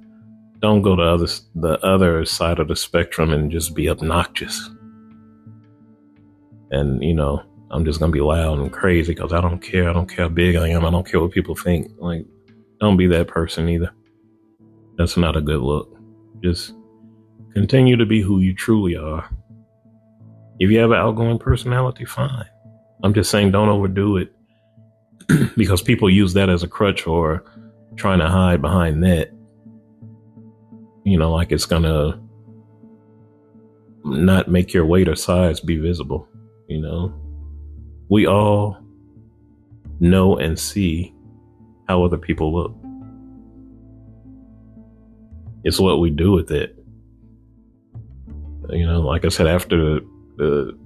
[0.61, 4.71] Don't go to other, the other side of the spectrum and just be obnoxious.
[6.71, 9.89] And you know i'm just gonna be loud and crazy because i don't care.
[9.89, 10.85] I don't care how big i am.
[10.85, 11.91] I don't care what people think.
[11.99, 12.27] Like
[12.81, 13.91] don't be that person either.
[14.97, 15.97] That's not a good look.
[16.43, 16.75] Just
[17.55, 19.29] continue to be who you truly are.
[20.59, 22.47] If you have an outgoing personality fine.
[23.05, 24.33] I'm just saying don't overdo it
[25.57, 27.45] because people use that as a crutch or
[27.97, 29.31] trying to hide behind that
[31.11, 32.21] you know like it's gonna
[34.05, 36.29] not make your weight or size be visible
[36.69, 37.15] you know,
[38.11, 38.77] we all
[40.01, 41.15] know and see
[41.89, 42.75] how other people look.
[45.65, 46.77] It's what we do with it.
[48.69, 50.01] You know, like I said, after
[50.37, 50.79] the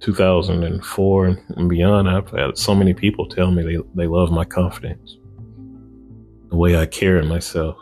[0.00, 5.16] 2004 and beyond, I've had so many people tell me they, they love my confidence,
[6.50, 7.76] the way I carry myself.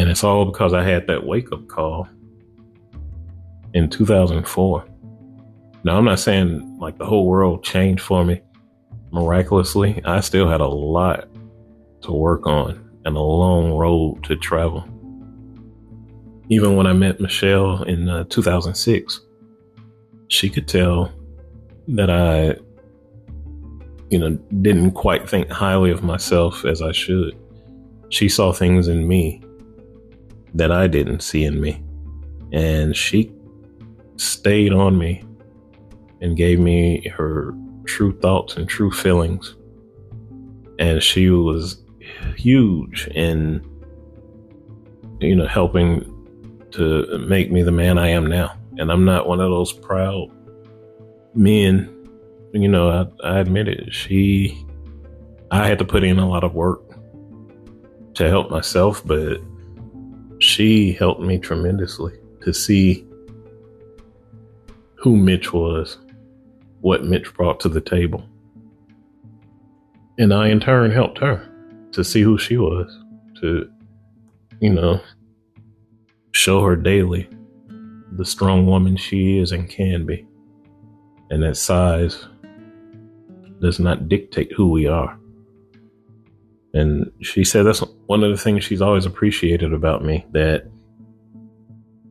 [0.00, 2.08] And it's all because I had that wake up call
[3.74, 4.86] in 2004.
[5.84, 8.40] Now, I'm not saying like the whole world changed for me
[9.12, 10.00] miraculously.
[10.06, 11.28] I still had a lot
[12.00, 14.88] to work on and a long road to travel.
[16.48, 19.20] Even when I met Michelle in uh, 2006,
[20.28, 21.12] she could tell
[21.88, 22.56] that I,
[24.08, 24.30] you know,
[24.62, 27.36] didn't quite think highly of myself as I should.
[28.08, 29.42] She saw things in me
[30.60, 31.82] that I didn't see in me.
[32.52, 33.32] And she
[34.16, 35.24] stayed on me
[36.20, 37.54] and gave me her
[37.86, 39.56] true thoughts and true feelings.
[40.78, 41.82] And she was
[42.36, 43.64] huge in,
[45.20, 46.04] you know, helping
[46.72, 48.54] to make me the man I am now.
[48.76, 50.28] And I'm not one of those proud
[51.34, 51.88] men.
[52.52, 53.94] You know, I, I admit it.
[53.94, 54.62] She,
[55.50, 56.82] I had to put in a lot of work
[58.16, 59.40] to help myself, but
[60.50, 63.06] she helped me tremendously to see
[64.96, 65.98] who Mitch was
[66.80, 68.26] what Mitch brought to the table.
[70.18, 71.46] And I, in turn, helped her
[71.92, 72.98] to see who she was,
[73.40, 73.70] to,
[74.60, 75.00] you know,
[76.32, 77.28] show her daily
[78.12, 80.26] the strong woman she is and can be.
[81.30, 82.26] And that size
[83.60, 85.16] does not dictate who we are.
[86.72, 90.70] And she said that's one of the things she's always appreciated about me that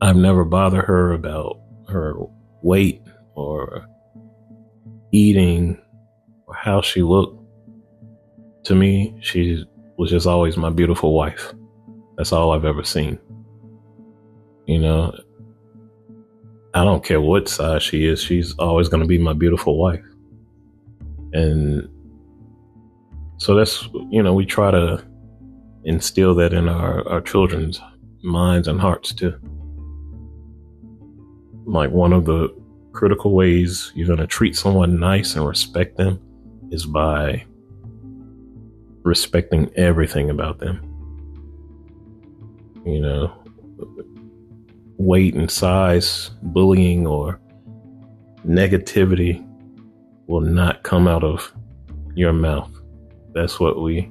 [0.02, 2.14] I've never bothered her about her
[2.62, 3.02] weight
[3.34, 3.86] or
[5.12, 5.80] eating
[6.46, 7.38] or how she looked,
[8.64, 9.64] to me, she
[9.96, 11.52] was just always my beautiful wife.
[12.16, 13.18] That's all I've ever seen.
[14.66, 15.14] You know,
[16.74, 20.04] I don't care what size she is, she's always going to be my beautiful wife.
[21.32, 21.88] And
[23.40, 25.02] so that's, you know, we try to
[25.84, 27.80] instill that in our, our children's
[28.22, 29.34] minds and hearts too.
[31.64, 32.54] Like one of the
[32.92, 36.20] critical ways you're going to treat someone nice and respect them
[36.70, 37.42] is by
[39.04, 40.82] respecting everything about them.
[42.84, 43.32] You know,
[44.98, 47.40] weight and size, bullying, or
[48.46, 49.42] negativity
[50.26, 51.50] will not come out of
[52.14, 52.70] your mouth.
[53.32, 54.10] That's what we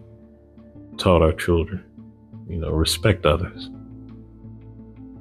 [0.97, 1.84] taught our children.
[2.47, 3.70] You know, respect others.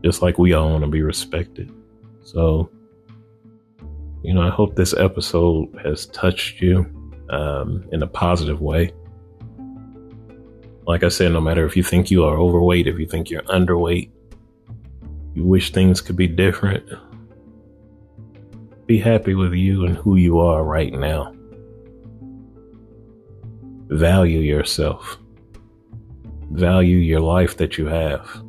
[0.05, 1.72] Just like we all want to be respected.
[2.22, 2.70] So,
[4.22, 6.86] you know, I hope this episode has touched you
[7.30, 8.92] um, in a positive way.
[10.86, 13.42] Like I said, no matter if you think you are overweight, if you think you're
[13.42, 14.11] underweight,
[15.34, 16.88] you wish things could be different,
[18.86, 21.34] be happy with you and who you are right now.
[23.89, 25.18] Value yourself.
[26.51, 28.43] Value your life that you have.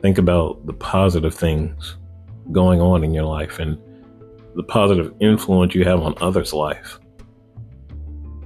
[0.00, 1.96] Think about the positive things
[2.52, 3.78] going on in your life and
[4.54, 6.98] the positive influence you have on others' life.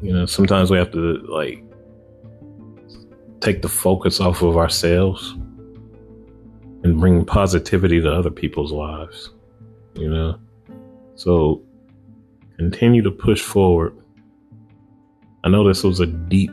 [0.02, 1.64] You know, sometimes we have to like
[3.40, 5.32] take the focus off of ourselves
[6.82, 9.30] and bring positivity to other people's lives.
[9.94, 10.38] You know,
[11.14, 11.62] so
[12.56, 13.96] continue to push forward.
[15.44, 16.50] I know this was a deep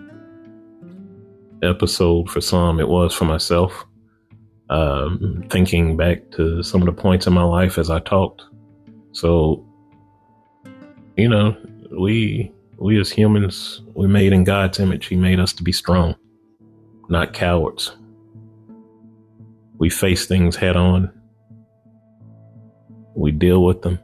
[1.64, 3.86] episode for some, it was for myself.
[4.70, 8.44] Um, thinking back to some of the points in my life as I talked.
[9.12, 9.66] So,
[11.18, 11.58] you know,
[11.98, 15.08] we we as humans, we made in God's image.
[15.08, 16.16] He made us to be strong,
[17.10, 17.96] not cowards.
[19.78, 21.12] We face things head on.
[23.16, 24.00] We deal with them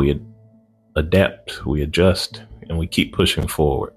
[0.00, 0.18] we
[0.96, 3.92] adapt, we adjust, and we keep pushing forward.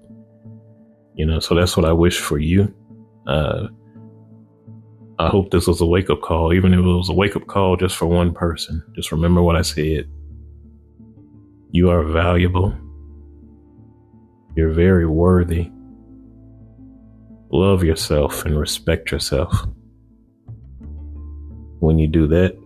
[1.14, 2.74] You know, so that's what I wish for you.
[3.26, 3.68] Uh,
[5.20, 7.46] I hope this was a wake up call, even if it was a wake up
[7.46, 8.82] call just for one person.
[8.96, 10.10] Just remember what I said.
[11.70, 12.76] You are valuable.
[14.56, 15.70] You're very worthy.
[17.50, 19.56] Love yourself and respect yourself.
[21.78, 22.58] When you do that,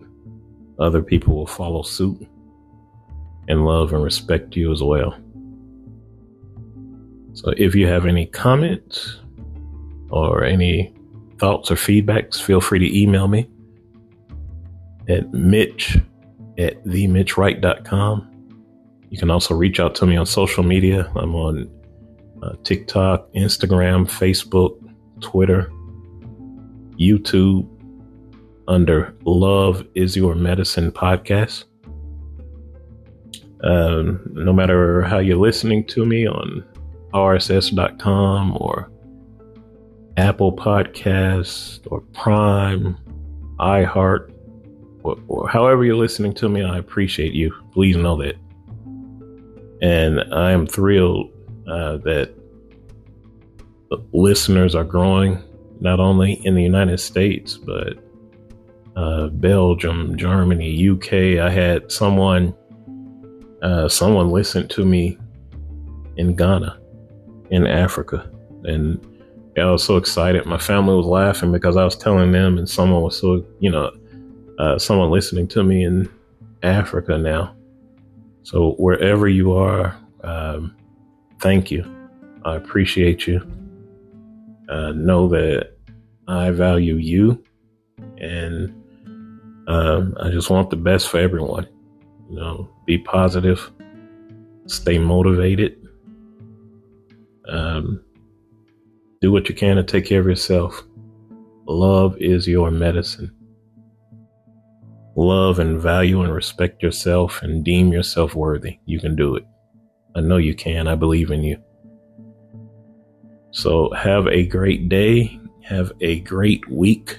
[0.79, 2.27] other people will follow suit
[3.47, 5.15] and love and respect you as well.
[7.39, 9.17] So if you have any comments
[10.09, 10.93] or any
[11.37, 13.49] thoughts or feedbacks, feel free to email me
[15.07, 15.97] at mitch
[16.57, 18.25] at themitchwright.com.
[19.09, 21.09] You can also reach out to me on social media.
[21.15, 21.69] I'm on
[22.43, 24.77] uh, TikTok, Instagram, Facebook,
[25.21, 25.71] Twitter,
[26.99, 27.69] YouTube
[28.67, 31.63] under Love is Your Medicine podcast.
[33.63, 36.65] Um, no matter how you're listening to me on
[37.13, 38.91] rss.com or
[40.17, 42.97] Apple Podcast or Prime,
[43.59, 44.33] iHeart,
[45.03, 47.53] or, or, however you're listening to me, I appreciate you.
[47.71, 48.35] Please know that.
[49.81, 51.31] And I am thrilled
[51.67, 52.33] uh, that
[54.11, 55.41] listeners are growing,
[55.79, 57.97] not only in the United States, but
[58.95, 61.39] uh, Belgium, Germany, UK.
[61.39, 62.53] I had someone
[63.61, 65.17] uh, someone listened to me
[66.17, 66.78] in Ghana,
[67.51, 68.29] in Africa,
[68.63, 68.99] and
[69.57, 70.45] I was so excited.
[70.45, 73.91] My family was laughing because I was telling them, and someone was so, you know,
[74.57, 76.09] uh, someone listening to me in
[76.63, 77.55] Africa now.
[78.43, 80.75] So wherever you are, um,
[81.39, 81.85] thank you.
[82.45, 83.41] I appreciate you.
[84.69, 85.71] Uh, know that
[86.27, 87.43] I value you,
[88.17, 88.69] and
[89.67, 91.67] um, I just want the best for everyone.
[92.29, 93.71] You know, be positive,
[94.67, 95.78] stay motivated,
[97.49, 98.03] um,
[99.21, 100.83] do what you can to take care of yourself.
[101.67, 103.31] Love is your medicine.
[105.15, 108.79] Love and value and respect yourself and deem yourself worthy.
[108.85, 109.43] You can do it.
[110.15, 110.87] I know you can.
[110.87, 111.61] I believe in you.
[113.51, 115.39] So have a great day.
[115.63, 117.17] Have a great week.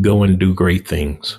[0.00, 1.38] Go and do great things.